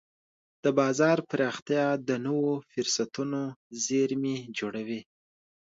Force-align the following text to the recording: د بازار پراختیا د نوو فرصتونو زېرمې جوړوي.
د 0.63 0.65
بازار 0.79 1.17
پراختیا 1.29 1.87
د 2.07 2.09
نوو 2.25 2.51
فرصتونو 2.71 3.41
زېرمې 3.85 4.37
جوړوي. 4.57 5.01